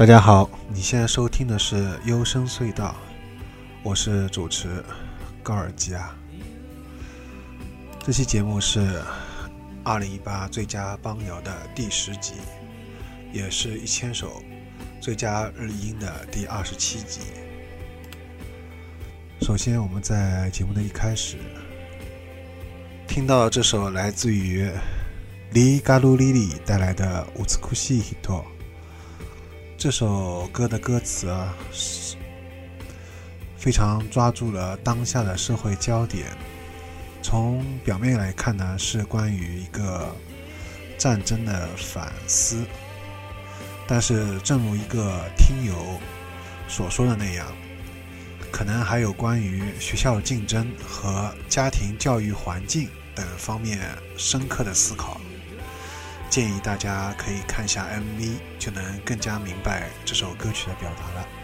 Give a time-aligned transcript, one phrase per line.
[0.00, 1.76] 大家好，你现在收听的是
[2.06, 2.88] 《幽深隧道》，
[3.82, 4.82] 我是主持
[5.42, 6.16] 高尔基啊。
[7.98, 9.02] 这期节目是
[9.84, 12.32] 二零一八最佳邦谣的第十集，
[13.30, 14.42] 也是一千首
[15.02, 17.20] 最佳日音的第二十七集。
[19.42, 21.36] 首先，我们在节目的一开始
[23.06, 24.66] 听到这首来自于
[25.52, 28.38] 里嘎鲁里里带来的《乌兹库西希托》。
[29.80, 31.54] 这首歌的歌词啊，
[33.56, 36.26] 非常抓住了当下的社会焦点。
[37.22, 40.14] 从表面来看呢，是关于一个
[40.98, 42.62] 战争的反思。
[43.88, 45.98] 但是，正如一个听友
[46.68, 47.46] 所说的那样，
[48.52, 53.80] 可能还有关于学校竞争和家庭教育环境等方面
[54.18, 55.18] 深刻的思考。
[56.30, 61.39] 建议大家可以看一下 MV，就能更加明白这首歌曲的表达了。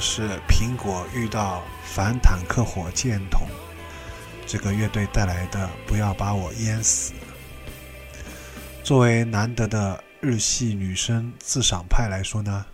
[0.00, 3.46] 是苹果遇到反坦克火箭筒
[4.46, 7.12] 这个乐队带来的《不要把我淹死》。
[8.82, 12.64] 作为难得的日系女生自赏派来说呢，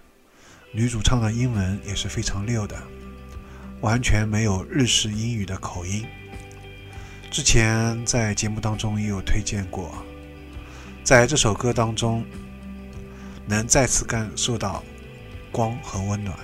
[0.73, 2.76] 女主唱的英文也是非常溜的，
[3.81, 6.07] 完全没有日式英语的口音。
[7.31, 9.93] 之前在节目当中也有推荐过，
[11.02, 12.25] 在这首歌当中，
[13.47, 14.85] 能再次感受到
[15.50, 16.38] 光和温暖。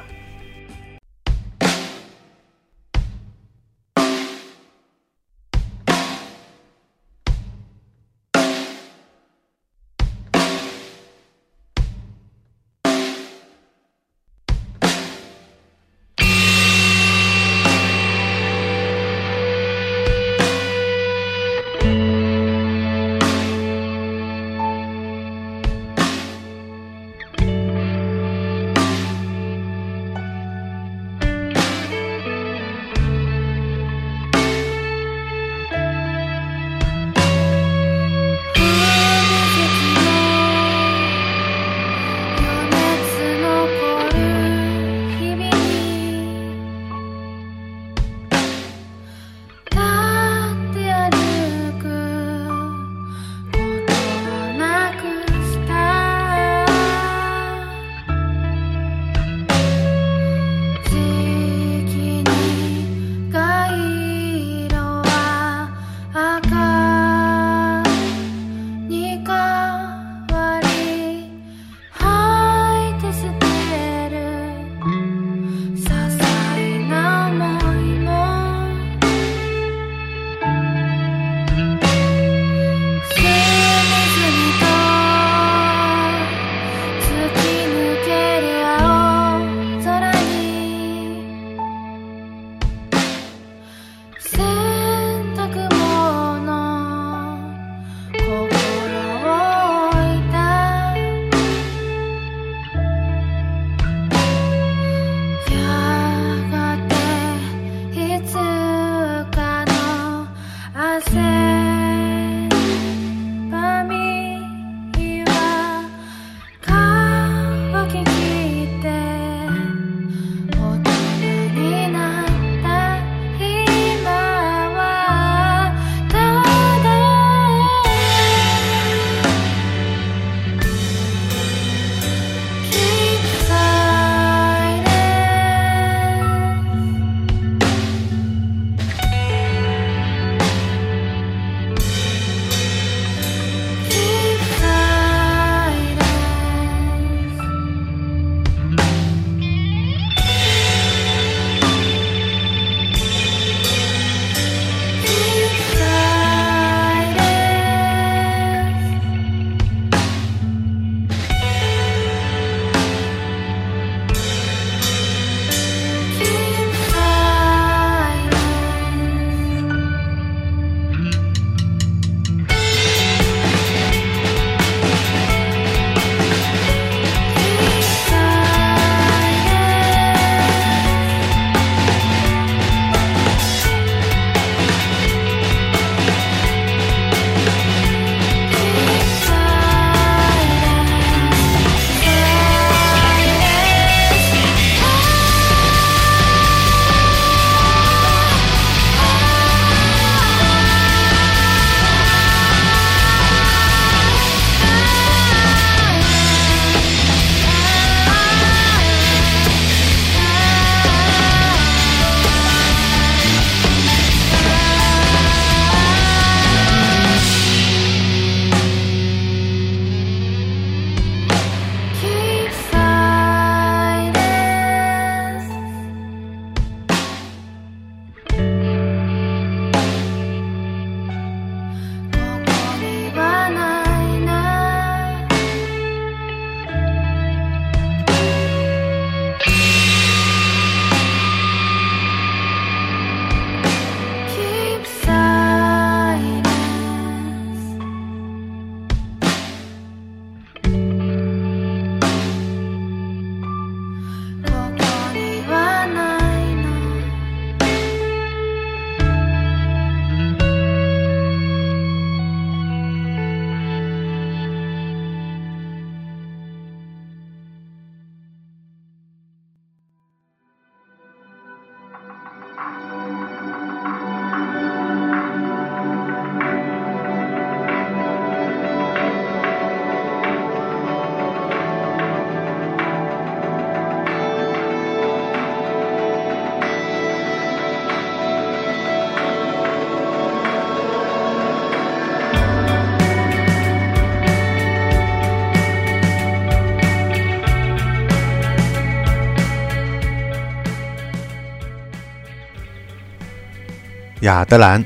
[304.21, 304.85] 亚德兰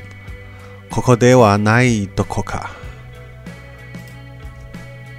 [0.89, 2.61] （Cocodeva Nai Dokoka）。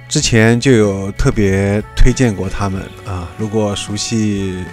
[0.09, 4.63] 之前就有特别推荐过他们啊，如果熟悉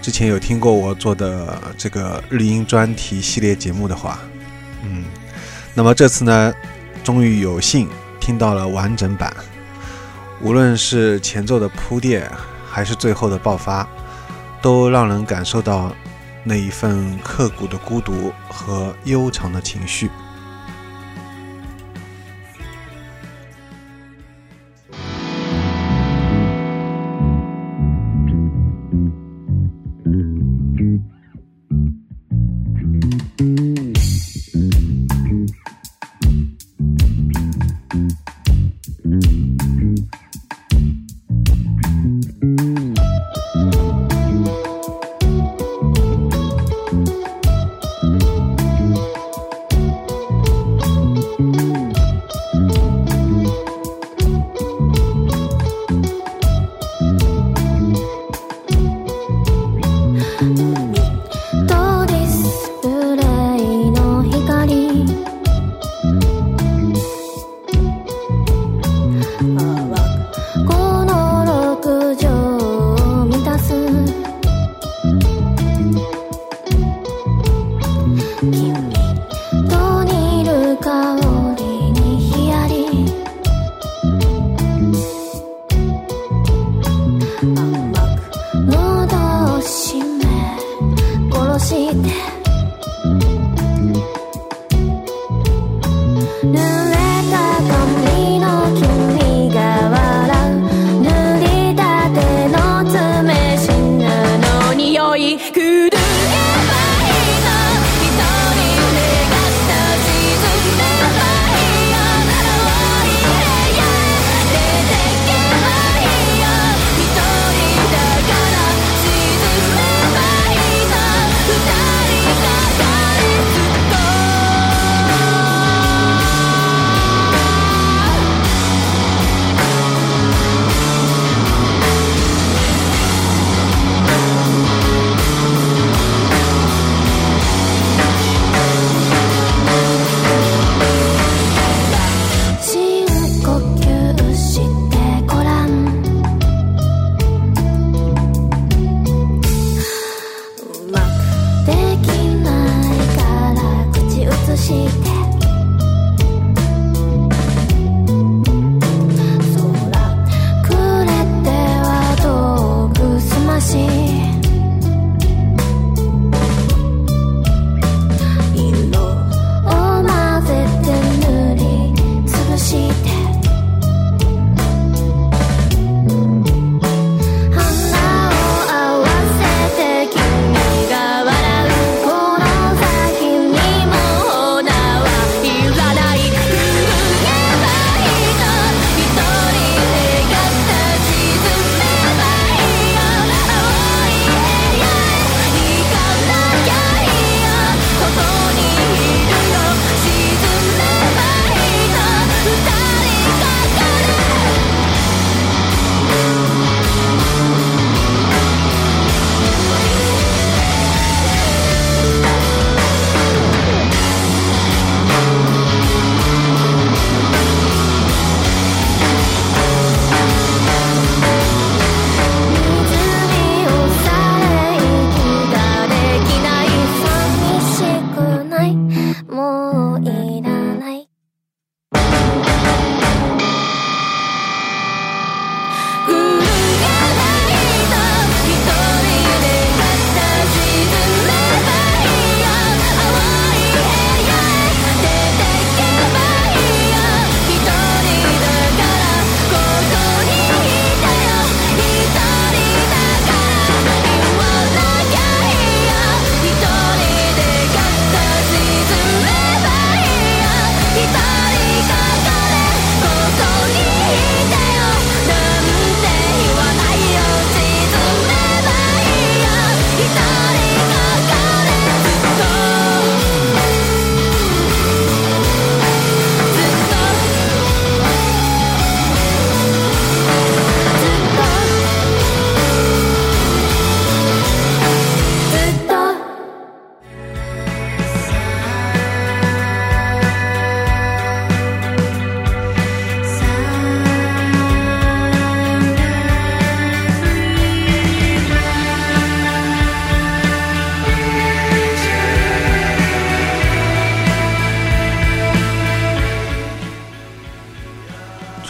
[0.00, 4.18] 之前有听过我做的这个日音专题系列节目的话，
[4.82, 5.04] 嗯，
[5.74, 6.54] 那么这次呢，
[7.04, 7.86] 终于有幸
[8.18, 9.30] 听到了完整版，
[10.40, 12.30] 无论是前奏的铺垫，
[12.70, 13.86] 还是最后的爆发，
[14.62, 15.92] 都让人感受到
[16.48, 20.10] 那一份刻骨的孤独和悠长的情绪。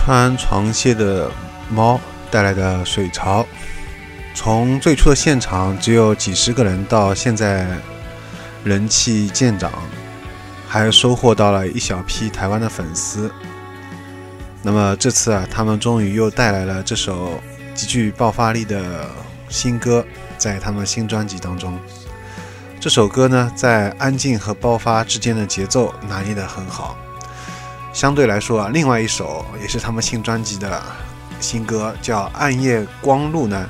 [0.09, 1.31] 穿床鞋的
[1.69, 3.45] 猫带来的水潮，
[4.35, 7.67] 从最初的现场只有几十个人，到现在
[8.65, 9.71] 人气渐长，
[10.67, 13.31] 还收获到了一小批台湾的粉丝。
[14.63, 17.39] 那么这次啊，他们终于又带来了这首
[17.75, 19.11] 极具爆发力的
[19.51, 20.03] 新歌，
[20.39, 21.79] 在他们新专辑当中。
[22.81, 26.97] 这首歌呢，在安静和爆发之间的节奏拿捏得很好。
[27.99, 30.81] 相对来说啊，另外一首也是他们新专辑的
[31.41, 33.69] 新歌，叫《暗夜光路》呢，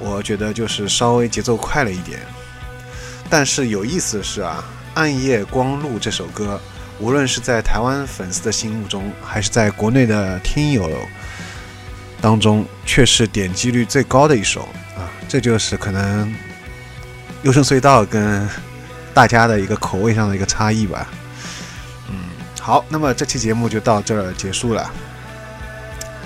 [0.00, 2.18] 我觉得就是稍微节奏快了一点。
[3.30, 4.64] 但是有意思的是啊，
[4.98, 6.60] 《暗夜光路》这首歌，
[6.98, 10.90] 无论是在台湾粉丝的心目中，还是在国内的听友
[12.20, 14.62] 当中，却是点击率最高的一首
[14.96, 15.06] 啊。
[15.28, 16.34] 这就是可能
[17.44, 18.48] 优胜隧道跟
[19.14, 21.06] 大家的一个口味上的一个差异吧。
[22.64, 24.90] 好，那么这期节目就到这儿结束了。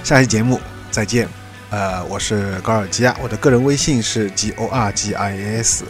[0.04, 1.28] 下期节目再见。
[1.70, 5.84] 呃，我是高尔基亚，我的个人微信是 G O R G I S。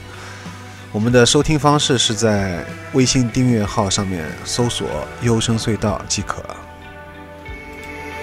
[0.90, 4.88] 我们的收听方式是在微信订阅号上面搜索
[5.20, 6.42] “优声隧道”即可。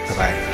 [0.09, 0.44] 拜拜。